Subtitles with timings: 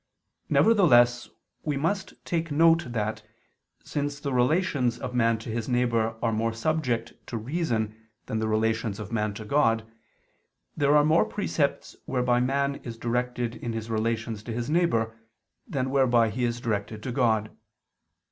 [0.49, 1.29] Nevertheless
[1.61, 3.21] we must take note that,
[3.83, 7.93] since the relations of man to his neighbor are more subject to reason
[8.25, 9.85] than the relations of man to God,
[10.75, 15.15] there are more precepts whereby man is directed in his relations to his neighbor,
[15.67, 17.55] than whereby he is directed to God.